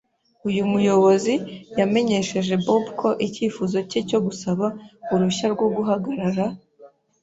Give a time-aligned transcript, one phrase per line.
[0.49, 1.33] Uyu muyobozi
[1.79, 4.65] yamenyesheje Bob ko icyifuzo cye cyo gusaba
[5.13, 6.45] uruhushya rwo guhagarara.